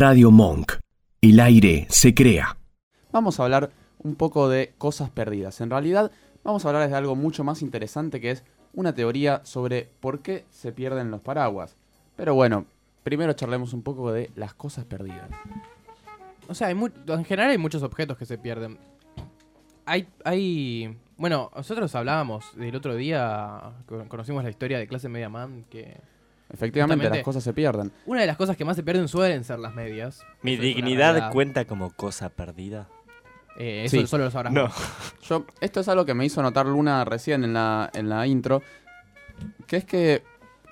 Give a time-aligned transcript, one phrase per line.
[0.00, 0.72] Radio Monk.
[1.20, 2.56] El aire se crea.
[3.12, 5.60] Vamos a hablar un poco de cosas perdidas.
[5.60, 6.10] En realidad,
[6.42, 8.42] vamos a hablar de algo mucho más interesante que es
[8.72, 11.76] una teoría sobre por qué se pierden los paraguas.
[12.16, 12.64] Pero bueno,
[13.02, 15.28] primero charlemos un poco de las cosas perdidas.
[16.48, 18.78] O sea, hay mu- en general hay muchos objetos que se pierden.
[19.84, 20.96] Hay, hay...
[21.18, 26.00] Bueno, nosotros hablábamos del otro día, co- conocimos la historia de clase media man, que
[26.52, 27.92] Efectivamente, Justamente- las cosas se pierden.
[28.06, 30.24] una de las cosas que más se pierden suelen ser las medias.
[30.42, 31.32] ¿Mi Eso es una dignidad realidad.
[31.32, 32.88] cuenta como cosa perdida?
[33.56, 34.06] Eh, eso Sí.
[34.06, 34.62] solo lo sabrás No.
[34.64, 34.74] vos.
[35.22, 38.62] Yo, esto es algo que me hizo notar Luna recién en la, en la intro,
[39.66, 40.22] que es que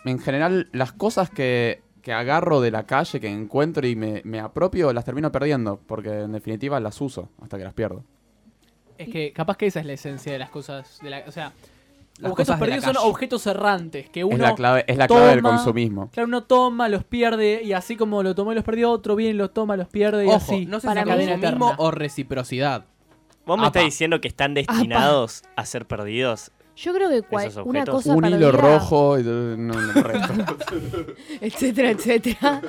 [0.04, 4.40] en general las cosas que, que agarro de la calle, que encuentro y me, me
[4.40, 8.04] apropio, las termino perdiendo, porque en definitiva las uso hasta que las pierdo.
[8.96, 10.98] Es que capaz que esa es la esencia de las cosas.
[11.02, 11.52] De la, o sea,
[12.18, 15.36] Las objetos perdidos son objetos errantes que uno, es la clave, es la clave del
[15.42, 16.10] toma, consumismo.
[16.12, 19.34] claro, uno toma, los pierde y así como lo tomó y los perdió, otro viene,
[19.34, 20.66] los toma, los pierde y Ojo, así.
[20.66, 21.74] no sé Para si mí- es cadena mismo eterna.
[21.78, 22.84] o reciprocidad.
[23.46, 23.78] ¿Vos me Apa.
[23.78, 26.50] estás diciendo que están destinados a ser perdidos?
[26.76, 29.92] Yo creo que cual- Esos una cosa Un hilo perdida, rojo y todo- no, no,
[31.40, 32.60] etcétera, etcétera.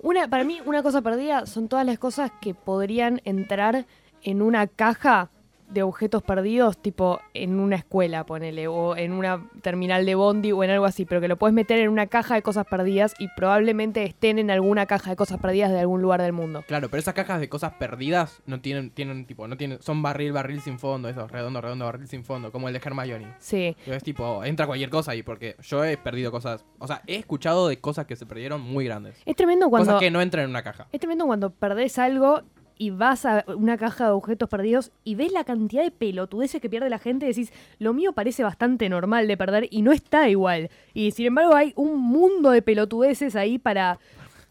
[0.00, 3.86] Una, para mí, una cosa perdida son todas las cosas que podrían entrar
[4.22, 5.30] en una caja
[5.74, 10.64] de objetos perdidos, tipo en una escuela, ponele, o en una terminal de bondi o
[10.64, 13.28] en algo así, pero que lo puedes meter en una caja de cosas perdidas y
[13.36, 16.64] probablemente estén en alguna caja de cosas perdidas de algún lugar del mundo.
[16.66, 20.32] Claro, pero esas cajas de cosas perdidas no tienen, tienen tipo, no tienen, son barril,
[20.32, 23.34] barril sin fondo, esos redondo, redondo, barril sin fondo, como el de Hermione.
[23.38, 23.76] Sí.
[23.84, 27.16] Que Es tipo, entra cualquier cosa ahí, porque yo he perdido cosas, o sea, he
[27.16, 29.20] escuchado de cosas que se perdieron muy grandes.
[29.26, 29.86] Es tremendo cuando...
[29.86, 30.86] Cosas que no entran en una caja.
[30.92, 32.42] Es tremendo cuando perdés algo
[32.76, 36.68] y vas a una caja de objetos perdidos y ves la cantidad de pelotudeces que
[36.68, 40.28] pierde la gente y decís, lo mío parece bastante normal de perder y no está
[40.28, 40.70] igual.
[40.92, 43.98] Y sin embargo hay un mundo de pelotudeces ahí para,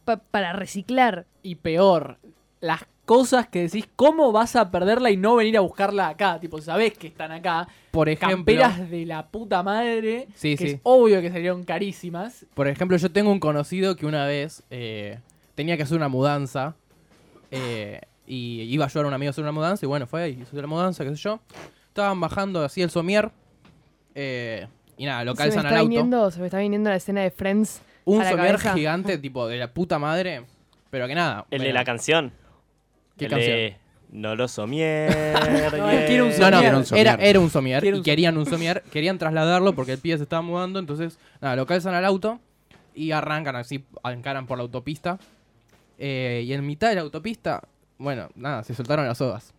[0.06, 1.26] pa- para reciclar.
[1.42, 2.18] Y peor,
[2.62, 6.40] las cosas que decís, ¿cómo vas a perderla y no venir a buscarla acá?
[6.40, 7.68] Tipo, sabés que están acá.
[7.92, 10.28] Por ejemplo, Camperas de la puta madre.
[10.36, 10.74] Sí, que sí.
[10.76, 12.46] es obvio que salieron carísimas.
[12.53, 15.20] por ejemplo, yo tengo un conocido que una vez eh,
[15.56, 16.76] tenía que hacer una mudanza
[17.52, 20.29] eh, y iba a ayudar a un amigo a hacer una mudanza y bueno, fue
[20.29, 21.39] y hizo la mudanza, qué sé yo.
[21.88, 23.31] Estaban bajando así el somier
[24.16, 24.67] eh,
[24.97, 25.89] y nada, lo se, me calzan al está auto.
[25.89, 27.81] viniendo, se me está viniendo la escena de Friends.
[28.06, 28.73] Un somier cabeza.
[28.73, 30.44] gigante, tipo de la puta madre,
[30.89, 31.45] pero que nada.
[31.51, 32.31] El de la canción.
[33.17, 33.56] ¿Qué el canción?
[33.57, 33.78] de
[34.11, 35.11] No lo somier.
[35.73, 37.07] No, No, no, un somier.
[37.07, 40.41] era, era un somier y querían un somier, querían trasladarlo porque el pibe se estaba
[40.41, 42.40] mudando, entonces nada, lo calzan al auto
[42.95, 45.17] y arrancan así, encaran por la autopista.
[45.97, 47.63] Eh, y en mitad de la autopista,
[47.98, 49.54] bueno, nada, se soltaron las sogas.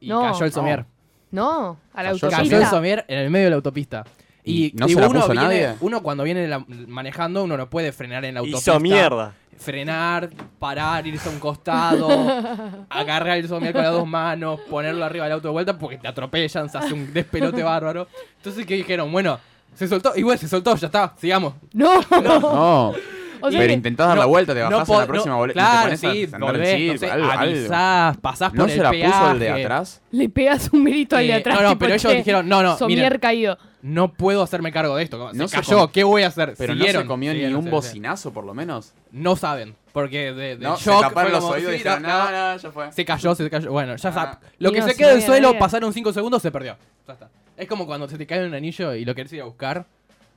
[0.00, 0.22] Y No.
[0.22, 0.84] cayó el somier.
[1.30, 2.70] No, a la Cayó el Cayó el autopista.
[2.70, 4.04] somier en el medio de la autopista.
[4.42, 5.76] Y, ¿Y no digo, se la uno puso viene- nadie?
[5.80, 8.70] Uno cuando viene la- manejando, uno no puede frenar en la autopista.
[8.72, 9.34] Hizo mierda.
[9.58, 12.08] Frenar, parar, irse a un costado,
[12.88, 16.08] agarrar el somier con las dos manos, ponerlo arriba del auto de vuelta porque te
[16.08, 18.08] atropellan, se hace un despelote bárbaro.
[18.38, 19.12] Entonces, ¿qué dijeron?
[19.12, 19.38] Bueno,
[19.74, 21.52] se soltó, igual se soltó, ya está, sigamos.
[21.74, 22.94] No, No,
[23.42, 25.32] O sea pero intentás dar la No, vuelta, te no bajás po- en la próxima
[25.34, 27.30] no, boleta Claro, y te pones sí, a andar en volvés, circo, no sé, algo,
[27.30, 27.42] algo.
[27.42, 30.02] avisás, pasás ¿No por se el la puso el de atrás?
[30.10, 31.56] le pegas un grito al de Eh, atrás.
[31.62, 33.58] no, no, pero ellos "Che, dijeron, no, no, miren, caído.
[33.82, 35.30] no puedo hacerme cargo de esto.
[35.32, 36.54] No se se cayó, ¿qué voy a hacer?
[36.58, 38.92] Pero Siguieron, no se comió ni un bocinazo, por lo menos.
[39.12, 42.52] No saben, porque de, de No, se taparon los oídos y dijeron, no, no, no,
[42.52, 42.92] no, ya fue.
[42.92, 43.70] Se cayó, se cayó.
[43.72, 44.12] Bueno, ya Ah.
[44.12, 44.40] está.
[44.58, 46.76] Lo Y que no, se no del había suelo, pasaron 5 segundos, se perdió.
[47.06, 47.28] Ya está.
[47.56, 49.84] Es como cuando se te cae un anillo y lo querés ir a buscar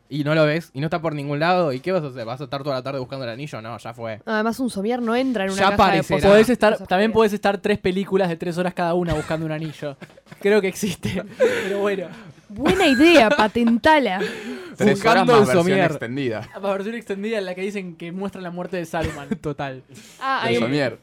[0.10, 1.74] y no lo ves y no está por ningún lado.
[1.74, 2.26] ¿Y qué vas a hacer?
[2.26, 3.62] ¿Vas a estar toda la tarde buscando el anillo?
[3.62, 4.22] No, ya fue.
[4.26, 6.22] Además, un somier no entra en una Ya caja aparecerá.
[6.22, 9.52] de Podés estar, también podés estar tres películas de tres horas cada una buscando un
[9.52, 9.98] anillo.
[10.42, 11.24] Creo que existe.
[11.38, 12.08] Pero bueno.
[12.50, 14.20] Buena idea, patentala.
[14.78, 15.86] Tres horas Buscando más versión somier.
[15.92, 16.50] extendida.
[16.54, 19.30] La versión extendida en la que dicen que muestran la muerte de Saruman.
[19.42, 19.84] Total.
[20.20, 21.00] Ah, El hay un somier.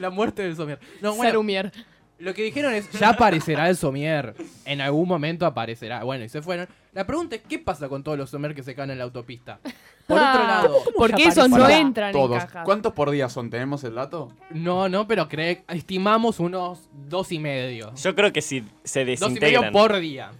[0.00, 0.78] la muerte del somier.
[1.02, 1.72] No, bueno, Sarumier.
[2.20, 4.34] Lo que dijeron es, ya aparecerá el somier.
[4.64, 6.04] En algún momento aparecerá.
[6.04, 6.68] Bueno, y se fueron.
[6.92, 9.58] La pregunta es, ¿qué pasa con todos los somier que se caen en la autopista?
[10.06, 12.32] Por otro lado, Porque esos no entran Todos.
[12.42, 12.64] en cajas.
[12.64, 13.48] ¿Cuántos por día son?
[13.48, 14.32] ¿Tenemos el dato?
[14.50, 17.94] no, no, pero cree, estimamos unos dos y medio.
[17.94, 19.72] Yo creo que si se Dos y medio desintegran.
[19.72, 20.30] por día.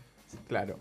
[0.49, 0.79] Claro.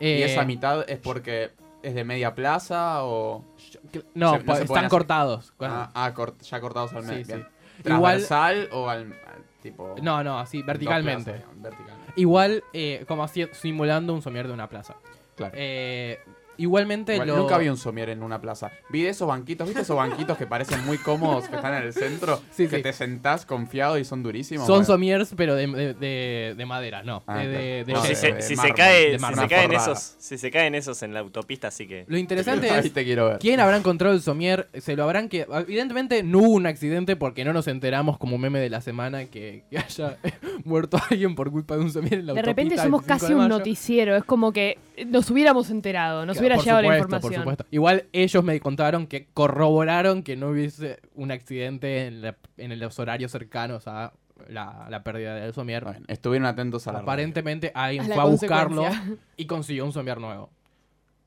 [0.00, 1.50] Eh, ¿Y esa mitad es porque
[1.82, 3.44] es de media plaza o...?
[3.92, 4.88] No, se- no pues, se pueden están hacer.
[4.90, 5.52] cortados.
[5.60, 7.24] Ah, ah, cort- ya cortados al Sí, medio.
[7.24, 7.32] sí.
[7.32, 9.94] Igual- ¿Transversal o al, al tipo...?
[10.02, 11.32] No, no, así, dos verticalmente.
[11.32, 12.12] plazas, verticalmente.
[12.16, 14.96] Igual, eh, como así, simulando un somier de una plaza.
[15.36, 15.54] Claro.
[15.56, 16.18] Eh,
[16.58, 17.36] Igualmente Igual, lo...
[17.38, 18.70] Nunca vi un somier en una plaza.
[18.90, 21.92] Vi de esos banquitos, ¿viste esos banquitos que parecen muy cómodos, que están en el
[21.94, 22.40] centro?
[22.50, 22.82] Sí, que sí.
[22.82, 24.66] te sentás confiado y son durísimos.
[24.66, 27.22] Son Bueno, somiers, pero de, de, de- de madera, no.
[27.26, 29.48] Ah, de- de- de- si de- se, de si se mármol, cae, de si mármol.
[29.48, 32.04] se caen esos, si se caen esos en la autopista, así que.
[32.08, 33.38] Lo interesante es te quiero ver.
[33.38, 34.68] quién habrá encontrado el somier.
[34.80, 35.46] Se lo habrán que.
[35.52, 39.62] Evidentemente no hubo un accidente porque no nos enteramos como meme de la semana que,
[39.70, 40.16] que haya
[40.64, 42.50] muerto alguien por culpa de un somier en la De autopista.
[42.50, 44.16] repente el somos 25 casi de un noticiero.
[44.16, 47.66] Es como que nos hubiéramos enterado, nos Claro, hubiera por llegado la supuesto, por supuesto.
[47.70, 52.98] Igual ellos me contaron que corroboraron que no hubiese un accidente en, la- en los
[52.98, 54.12] horarios cercanos a
[54.48, 55.84] la, la pérdida del somier.
[55.84, 57.04] Bueno, estuvieron atentos a la radio.
[57.10, 58.84] Aparentemente alguien A la fue a buscarlo
[59.36, 60.50] y consiguió un somier nuevo.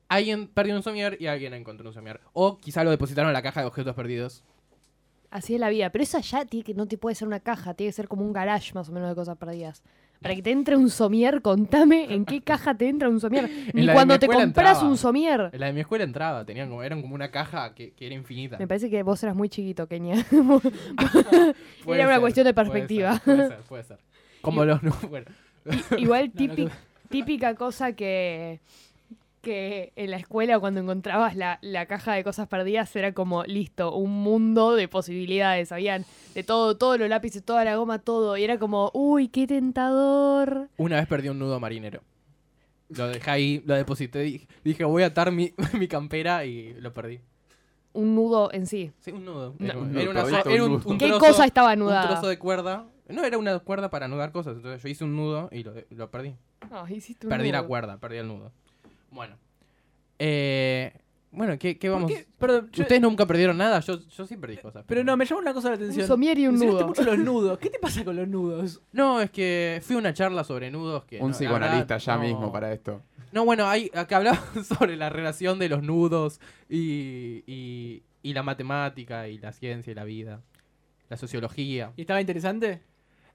[0.08, 2.20] Alguien perdió un somier y alguien encontró un somier.
[2.34, 4.44] O quizá lo depositaron en la caja de objetos perdidos.
[5.30, 5.90] Así es la vida.
[5.90, 8.26] Pero eso allá tiene que, no te puede ser una caja, tiene que ser como
[8.26, 9.82] un garage más o menos de cosas perdidas.
[10.22, 13.50] Para que te entre un somier, contame en qué caja te entra un somier.
[13.74, 14.44] Ni cuando te compras
[14.78, 14.84] entraba.
[14.84, 15.50] un somier.
[15.52, 18.14] En la de mi escuela entraba, tenían como, eran como una caja que, que era
[18.14, 18.58] infinita.
[18.60, 20.16] Me parece que vos eras muy chiquito, Kenia.
[21.88, 23.14] Era una ser, cuestión de puede perspectiva.
[23.20, 23.98] ser, Puede ser, puede ser.
[24.42, 25.26] Como los nu- bueno.
[25.98, 26.32] Igual
[27.10, 28.60] típica cosa que,
[29.42, 33.96] que en la escuela cuando encontrabas la, la caja de cosas perdidas era como, listo,
[33.96, 35.72] un mundo de posibilidades.
[35.72, 36.06] Habían
[36.36, 38.38] de todo, todos los lápices, toda la goma, todo.
[38.38, 40.70] Y era como, uy, qué tentador.
[40.78, 42.02] Una vez perdí un nudo marinero.
[42.90, 46.92] Lo dejé ahí, lo deposité, di- dije voy a atar mi, mi campera y lo
[46.94, 47.20] perdí.
[47.94, 48.92] Un nudo en sí.
[49.00, 49.56] Sí, un nudo.
[49.60, 49.66] No.
[49.66, 50.90] Era, Un era nudo, una perdiste so- un era un, nudo.
[50.90, 52.10] un ¿Qué trozo- cosa estaba Un anudada?
[52.10, 52.86] trozo de cuerda.
[53.10, 54.56] No, era una cuerda para anudar cosas.
[54.56, 56.36] Entonces yo hice un nudo y lo, lo perdí.
[56.72, 58.52] Ah, hiciste un Perdí la cuerda, perdí el nudo.
[59.12, 59.38] Bueno.
[60.20, 60.94] Eh,
[61.32, 62.12] bueno, ¿qué, qué ¿Por vamos?
[62.12, 62.28] qué?
[62.38, 64.84] Perdón, yo- Ustedes nunca perdieron nada, yo, yo sí perdí cosas.
[64.88, 66.08] pero no, me llama una cosa la Un atención.
[66.08, 66.88] somier y un Mencionaste nudo.
[66.90, 67.58] mucho los nudos.
[67.60, 68.82] ¿Qué te pasa con los nudos?
[68.92, 71.16] No, es que fui a una charla sobre nudos que...
[71.18, 73.02] Un no, la psicoanalista verdad, ya no- mismo para esto.
[73.32, 74.44] No, bueno, hay, acá hablaba
[74.78, 79.96] sobre la relación de los nudos y, y, y la matemática y la ciencia y
[79.96, 80.42] la vida,
[81.08, 81.94] la sociología.
[81.96, 82.82] ¿Y estaba interesante?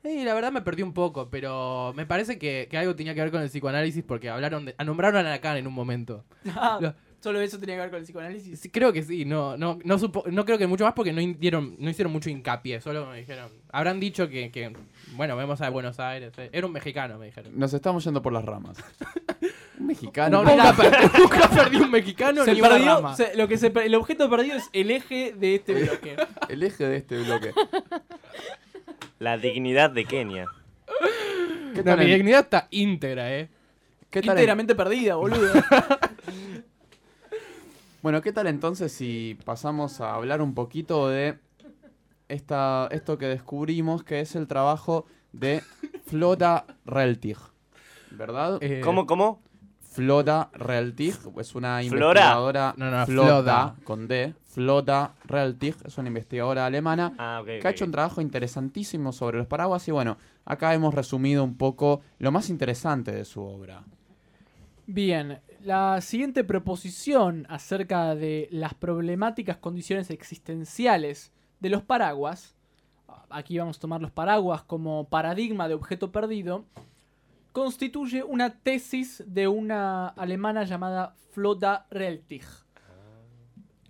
[0.08, 3.20] Y la verdad me perdí un poco, pero me parece que, que algo tenía que
[3.20, 6.24] ver con el psicoanálisis porque hablaron de, nombraron a Lacan en un momento.
[6.54, 8.60] Ah, Lo- Solo eso tenía que ver con el psicoanálisis.
[8.60, 11.20] Sí, creo que sí, no, no, no, supo- no creo que mucho más porque no
[11.38, 14.72] dieron, no hicieron mucho hincapié, solo me dijeron, habrán dicho que, que,
[15.16, 17.58] bueno, vemos a Buenos Aires, eh, era un mexicano, me dijeron.
[17.58, 18.76] Nos estamos yendo por las ramas.
[19.80, 20.42] Un mexicano.
[20.42, 23.14] No, nunca, per- nunca perdí un mexicano Se ni una perdió, rama.
[23.16, 26.16] se- lo que se per- el objeto perdido es el eje de este bloque.
[26.48, 27.52] El eje de este bloque.
[29.18, 30.46] La dignidad de Kenia.
[31.74, 33.48] ¿Qué No, tal, mi en- dignidad está íntegra, eh.
[34.10, 35.52] qué tal en- Íntegramente perdida, boludo.
[38.02, 41.38] Bueno, ¿qué tal entonces si pasamos a hablar un poquito de
[42.28, 45.62] esta, esto que descubrimos, que es el trabajo de
[46.06, 47.36] Flora Reltig?
[48.12, 48.58] ¿Verdad?
[48.60, 49.42] Eh, ¿Cómo, cómo?
[49.82, 52.20] Flora Reltig es una ¿Flora?
[52.20, 52.74] investigadora.
[52.76, 53.76] No, no, Floda, Floda.
[53.82, 54.34] con D.
[54.56, 59.46] Flora Reltig es una investigadora alemana Ah, que ha hecho un trabajo interesantísimo sobre los
[59.46, 60.16] paraguas y bueno,
[60.46, 63.84] acá hemos resumido un poco lo más interesante de su obra.
[64.86, 72.56] Bien, la siguiente proposición acerca de las problemáticas condiciones existenciales de los paraguas,
[73.28, 76.64] aquí vamos a tomar los paraguas como paradigma de objeto perdido,
[77.52, 82.65] constituye una tesis de una alemana llamada Floda Reltig.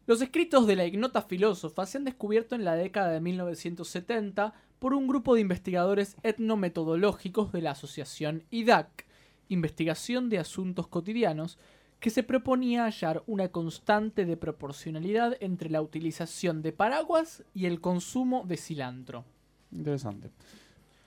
[0.07, 4.95] Los escritos de la ignota filósofa se han descubierto en la década de 1970 por
[4.95, 9.05] un grupo de investigadores etnometodológicos de la asociación IDAC,
[9.49, 11.59] Investigación de Asuntos Cotidianos,
[11.99, 17.81] que se proponía hallar una constante de proporcionalidad entre la utilización de paraguas y el
[17.81, 19.25] consumo de cilantro.
[19.73, 20.31] Interesante.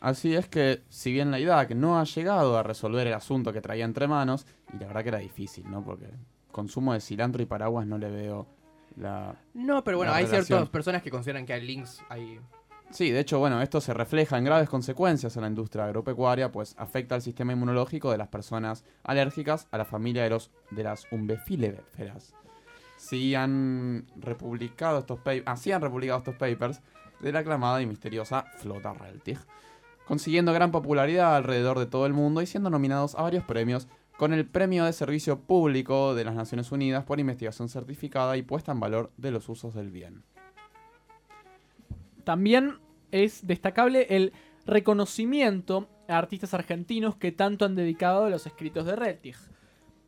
[0.01, 3.61] Así es que, si bien la IDAC no ha llegado a resolver el asunto que
[3.61, 5.85] traía entre manos, y la verdad que era difícil, ¿no?
[5.85, 6.07] Porque
[6.51, 8.58] consumo de cilantro y paraguas no le veo
[8.97, 9.35] la...
[9.53, 10.45] No, pero bueno, hay relación.
[10.45, 12.39] ciertas personas que consideran que hay links ahí.
[12.91, 16.73] Sí, de hecho, bueno, esto se refleja en graves consecuencias en la industria agropecuaria, pues
[16.77, 21.05] afecta al sistema inmunológico de las personas alérgicas a la familia de, los, de las
[21.11, 22.33] umbefíleras.
[22.97, 26.81] Sí han republicado estos papers, así han republicado estos papers
[27.19, 29.37] de la aclamada y misteriosa Flota Reltig,
[30.07, 33.87] consiguiendo gran popularidad alrededor de todo el mundo y siendo nominados a varios premios
[34.19, 38.73] con el Premio de Servicio Público de las Naciones Unidas por investigación certificada y puesta
[38.73, 40.23] en valor de los usos del bien.
[42.25, 42.79] También
[43.13, 44.33] es destacable el
[44.65, 49.37] reconocimiento a artistas argentinos que tanto han dedicado a los escritos de Rettig.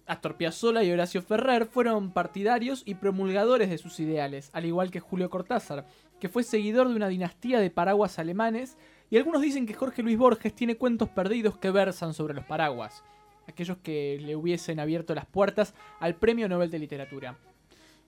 [0.08, 5.00] Astor Piazzolla y Horacio Ferrer fueron partidarios y promulgadores de sus ideales, al igual que
[5.00, 5.88] Julio Cortázar,
[6.20, 8.78] que fue seguidor de una dinastía de paraguas alemanes,
[9.10, 13.06] y algunos dicen que Jorge Luis Borges tiene cuentos perdidos que versan sobre los paraguas.
[13.52, 17.38] Aquellos que le hubiesen abierto las puertas al Premio Nobel de Literatura.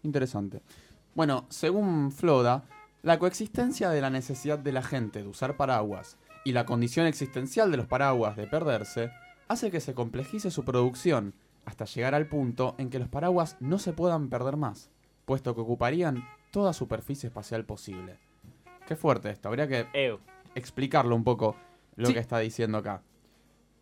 [0.04, 0.62] Interesante.
[1.16, 2.64] Bueno, según Floda,
[3.04, 7.72] la coexistencia de la necesidad de la gente de usar paraguas y la condición existencial
[7.72, 9.12] de los paraguas de perderse
[9.48, 11.34] hace que se complejice su producción
[11.66, 14.90] hasta llegar al punto en que los paraguas no se puedan perder más,
[15.26, 18.18] puesto que ocuparían toda superficie espacial posible.
[18.88, 20.20] Qué fuerte esto, habría que Ew.
[20.56, 21.56] explicarlo un poco
[21.96, 22.14] lo Sí.
[22.14, 23.02] que está diciendo acá.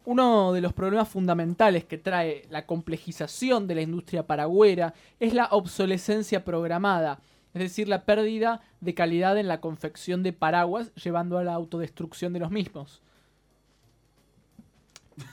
[0.04, 5.46] Uno de los problemas fundamentales que trae la complejización de la industria paragüera es la
[5.52, 7.20] obsolescencia programada,
[7.54, 12.34] es decir, la pérdida de calidad en la confección de paraguas, llevando a la autodestrucción
[12.34, 13.02] de los mismos.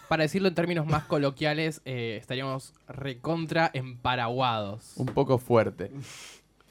[0.08, 4.92] Para decirlo en términos más coloquiales, eh, estaríamos recontra emparaguados.
[4.96, 5.90] Un poco fuerte.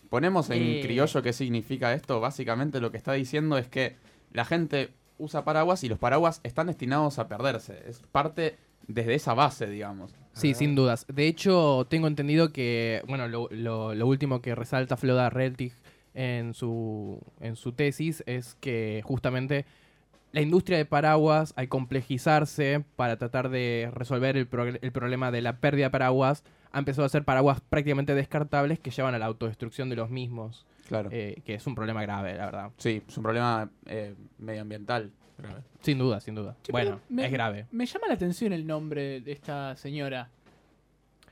[0.09, 0.81] Ponemos en Eh.
[0.83, 2.19] criollo qué significa esto.
[2.19, 3.95] Básicamente lo que está diciendo es que
[4.33, 7.83] la gente usa paraguas y los paraguas están destinados a perderse.
[7.87, 8.57] Es parte
[8.87, 10.13] desde esa base, digamos.
[10.33, 11.05] Sí, sin dudas.
[11.13, 15.73] De hecho, tengo entendido que, bueno, lo, lo- lo último que resalta Floda Reltig
[16.13, 19.65] en su, en su tesis es que justamente
[20.31, 24.47] la industria de paraguas, al complejizarse para tratar de resolver el,
[24.81, 28.91] el problema de la pérdida de paraguas, ha empezado a hacer paraguas prácticamente descartables que
[28.91, 31.09] llevan a la autodestrucción de los mismos, Claro.
[31.11, 32.71] eh, que es un problema grave, la verdad.
[32.77, 35.11] Sí, es un problema eh, medioambiental.
[35.37, 35.61] grave.
[35.81, 36.55] Sin duda, sin duda.
[36.63, 37.67] Che, bueno, me- es grave.
[37.71, 40.29] Me llama la atención el nombre de esta señora.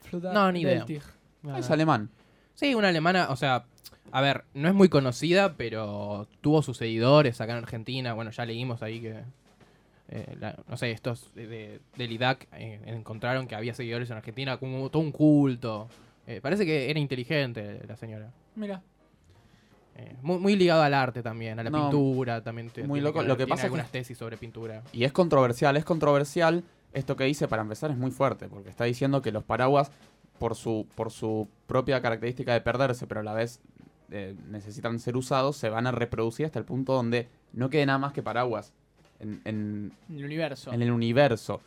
[0.01, 0.85] Floda No, ni idea.
[1.47, 2.09] Ah, Es alemán.
[2.53, 3.65] Sí, una alemana, o sea,
[4.11, 8.13] a ver, no es muy conocida, pero tuvo sus seguidores acá en Argentina.
[8.13, 9.21] Bueno, ya leímos ahí que,
[10.09, 14.17] eh, la- no sé, estos de, de- del IDAC eh, encontraron que había seguidores en
[14.17, 15.89] Argentina, como todo un culto.
[16.27, 18.31] Eh, parece que era inteligente la señora.
[18.55, 18.81] Mira.
[19.97, 22.69] Eh, muy, muy ligado al arte también, a la No, pintura también.
[22.69, 23.19] te- muy loco.
[23.19, 24.83] ver, Lo que tiene pasa es que- algunas tesis sobre pintura.
[24.91, 26.63] Y es controversial, es controversial.
[26.91, 29.91] Esto que dice, para empezar, es muy fuerte, porque está diciendo que los paraguas,
[30.39, 33.61] por su, por su propia característica de perderse, pero a la vez
[34.11, 37.97] eh, necesitan ser usados, se van a reproducir hasta el punto donde no quede nada
[37.97, 38.71] más que paraguas
[39.19, 40.71] en, en- En el universo.
[40.73, 41.61] en el universo.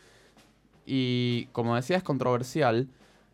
[0.87, 2.88] Y como decía, es controversial.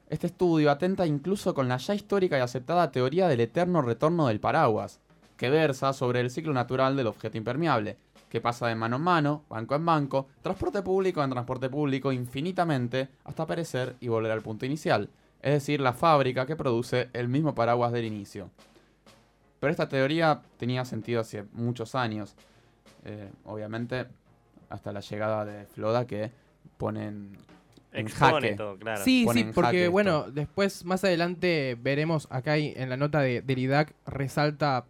[0.09, 4.39] Este estudio atenta incluso con la ya histórica y aceptada teoría del eterno retorno del
[4.39, 5.01] paraguas,
[5.37, 7.97] que versa sobre el ciclo natural del objeto impermeable,
[8.29, 13.09] que pasa de mano en mano, banco en banco, transporte público en transporte público infinitamente
[13.25, 15.09] hasta perecer y volver al punto inicial,
[15.41, 18.51] es decir, la fábrica que produce el mismo paraguas del inicio.
[19.59, 22.35] Pero esta teoría tenía sentido hace muchos años,
[23.05, 24.07] eh, obviamente
[24.69, 26.31] hasta la llegada de Floda que
[26.77, 27.37] ponen
[27.95, 28.55] en Expone jaque.
[28.57, 29.03] todo, claro.
[29.05, 33.59] Sí, sí, porque bueno, después más adelante veremos acá hay- en la nota de, del
[33.59, 34.85] IDAC resalta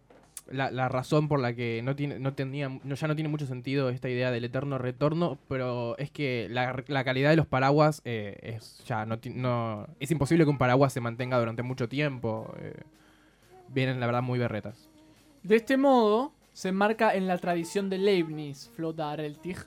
[0.51, 3.47] la, la razón por la que no tiene, no tenía, no, ya no tiene mucho
[3.47, 8.01] sentido esta idea del eterno retorno, pero es que la, la calidad de los paraguas
[8.05, 12.53] eh, es ya no, es imposible que un paraguas se mantenga durante mucho tiempo.
[12.59, 12.73] eh,
[13.69, 14.87] vienen la verdad muy berretas.
[15.43, 19.57] De este modo, se enmarca en la tradición de Leibniz, Floda Reltig,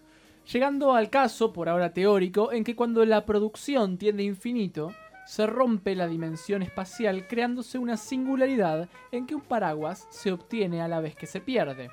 [0.52, 4.92] llegando al caso, por ahora teórico, en que cuando la producción tiende a infinito,
[5.26, 10.88] se rompe la dimensión espacial creándose una singularidad en que un paraguas se obtiene a
[10.88, 11.90] la vez que se pierde,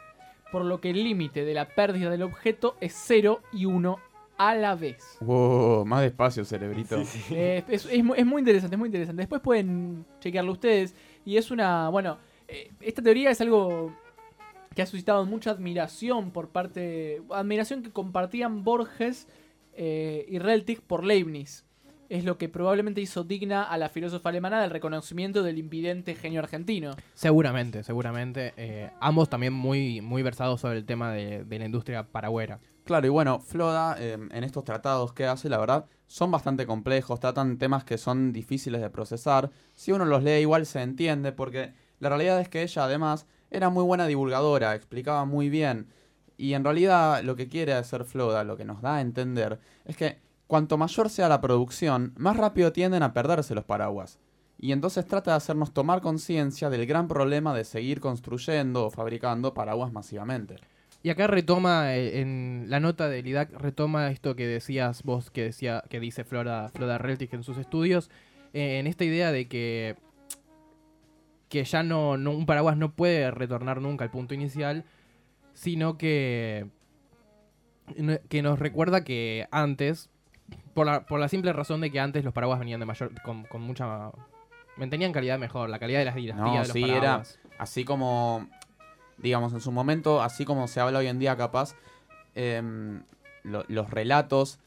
[0.51, 3.97] por lo que el límite de la pérdida del objeto es 0 y 1
[4.37, 5.17] a la vez.
[5.21, 6.97] Wow, más despacio, cerebrito.
[7.31, 9.21] Eh, es, es mu- es muy interesante, es muy interesante.
[9.21, 10.93] Después pueden chequearlo ustedes.
[11.25, 11.87] Y es una.
[11.89, 13.93] Bueno, eh, esta teoría es algo
[14.75, 17.21] que ha suscitado mucha admiración por parte.
[17.31, 19.27] Admiración que compartían Borges
[19.73, 21.65] eh, y Reltig por Leibniz.
[22.07, 26.39] Es lo que probablemente hizo digna a la filósofa alemana del reconocimiento del invidente genio
[26.39, 26.91] argentino.
[27.15, 28.53] Seguramente, seguramente.
[28.57, 32.59] eh, ambos también muy, muy versados sobre el tema de, de la industria paragüera.
[32.83, 37.19] Claro, y bueno, Floda eh, en estos tratados que hace, la verdad, son bastante complejos,
[37.19, 39.49] tratan temas que son difíciles de procesar.
[39.73, 43.69] Si uno los lee igual se entiende, porque la realidad es que ella además era
[43.69, 45.87] muy buena divulgadora, explicaba muy bien.
[46.37, 49.95] Y en realidad lo que quiere hacer Floda, lo que nos da a entender, es
[49.95, 54.19] que cuanto mayor sea la producción, más rápido tienden a perderse los paraguas.
[54.57, 59.53] Y entonces trata de hacernos tomar conciencia del gran problema de seguir construyendo o fabricando
[59.53, 60.55] paraguas masivamente.
[61.03, 65.43] Y acá retoma, eh, en la nota del IDAC, retoma esto que decías vos, que
[65.43, 68.09] decía que dice Flora, Flora en sus estudios,
[68.53, 69.97] eh, en esta idea de que,
[71.49, 74.83] que ya no, no- un paraguas no puede retornar nunca al punto inicial,
[75.53, 76.67] sino que,
[78.29, 80.09] que nos recuerda que antes,
[80.73, 83.43] por la, por la simple razón de que antes los paraguas venían de mayor, con,
[83.45, 84.11] con mucha...
[84.89, 87.23] Tenían calidad mejor, la calidad de las dinastías No, de los sí, era-
[87.59, 88.49] así como,
[89.17, 91.75] digamos, en su momento, así como se habla hoy en día capaz,
[92.33, 93.03] em,
[93.43, 94.59] lo- los relatos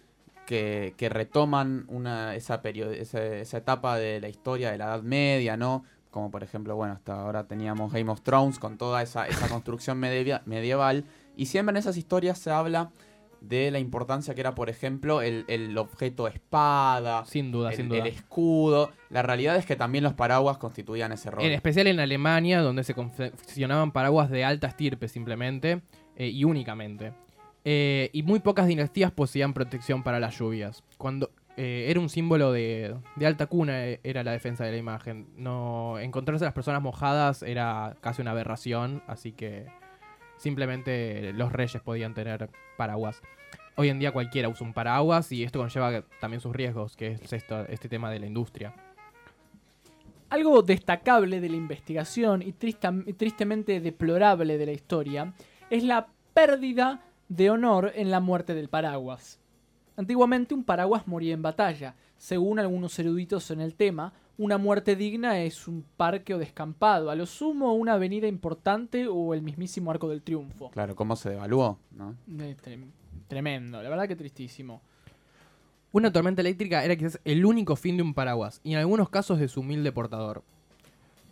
[0.46, 5.58] que, que retoman una, esa, esa, esa etapa de la historia de la Edad Media,
[5.58, 5.84] ¿no?
[6.10, 9.98] Como por ejemplo, bueno, hasta ahora teníamos Game of Thrones con toda esa, esa construcción
[9.98, 11.04] medieval, medieval.
[11.36, 12.90] Y siempre en esas historias se habla
[13.40, 17.88] de la importancia que era, por ejemplo, el, el objeto espada, Sin duda, el, sin
[17.88, 18.00] duda.
[18.00, 18.90] el escudo.
[19.10, 21.44] La realidad es que también los paraguas constituían ese rol.
[21.44, 25.82] En especial en Alemania, donde se confeccionaban paraguas de alta estirpe simplemente
[26.16, 27.12] eh, y únicamente.
[27.64, 30.82] Eh, y muy pocas dinastías poseían protección para las lluvias.
[30.96, 35.26] Cuando eh, era un símbolo de, alta cuna, eh, era la defensa de la imagen.
[35.36, 39.66] No encontrarse a las personas mojadas era casi una aberración, así que
[40.36, 43.20] simplemente los reyes podían tener paraguas.
[43.74, 47.32] Hoy en día cualquiera usa un paraguas y esto conlleva también sus riesgos, que es
[47.32, 48.72] esto, este tema de la industria.
[50.30, 55.34] Algo destacable de la investigación y tristemente deplorable de la historia
[55.70, 59.40] es la pérdida de honor en la muerte del paraguas.
[59.98, 61.94] Antiguamente un paraguas moría en batalla.
[62.16, 67.16] Según algunos eruditos en el tema, una muerte digna es un parque o descampado, a
[67.16, 70.70] lo sumo una avenida importante o el mismísimo Arco del Triunfo.
[70.70, 72.14] Claro, cómo se devaluó, ¿no?
[72.40, 72.78] Eh, tre-
[73.26, 74.80] Tremendo, la verdad que tristísimo.
[75.90, 79.40] Una tormenta eléctrica era quizás el único fin de un paraguas, y en algunos casos
[79.40, 80.44] de su humilde portador.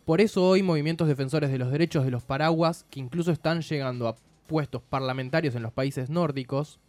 [0.05, 4.09] Por eso hoy movimientos defensores de los derechos de los paraguas, que incluso están llegando
[4.09, 4.17] a
[4.49, 6.81] puestos parlamentarios en los países nórdicos.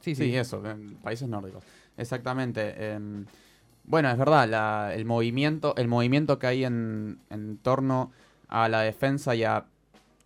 [0.00, 0.24] Sí, sí.
[0.24, 1.64] Sí, eso, en países nórdicos.
[1.96, 2.92] Exactamente.
[2.92, 3.26] em,
[3.84, 8.10] bueno, es verdad, la- el, movimiento, el movimiento que hay en, en torno
[8.48, 9.66] a la defensa y a,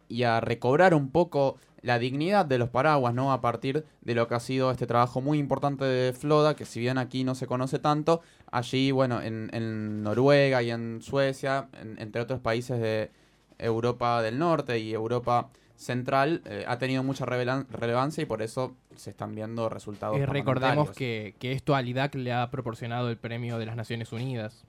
[0.08, 3.32] y a recobrar un poco la dignidad de los paraguas, ¿no?
[3.32, 6.80] A partir de lo que ha sido este trabajo muy importante de Floda, que si
[6.80, 11.98] bien aquí no se conoce tanto, allí, bueno, en, en Noruega y en Suecia, en-
[11.98, 13.10] entre otros países de
[13.58, 15.48] Europa del Norte y Europa
[15.80, 20.18] Central, eh, ha tenido mucha relevancia y por eso se están viendo resultados.
[20.18, 24.12] Eh, recordemos que, que esto al IDAC le ha proporcionado el premio de las Naciones
[24.12, 24.64] Unidas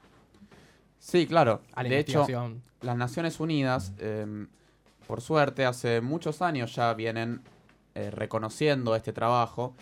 [1.01, 1.61] Sí, claro.
[1.73, 2.27] a la de hecho,
[2.81, 4.45] las Naciones Unidas, eh,
[5.07, 7.41] por suerte, hace muchos años ya vienen
[7.95, 9.73] eh, reconociendo este trabajo.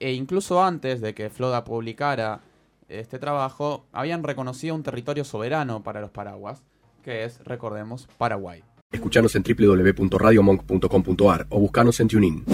[0.00, 2.40] E incluso antes de que Floda publicara
[2.88, 6.62] este trabajo, habían reconocido un territorio soberano para los paraguas,
[7.04, 8.64] que es, recordemos, Paraguay.
[8.94, 12.44] Escuchanos en www.radiomonk.com.ar o buscanos en TuneIn.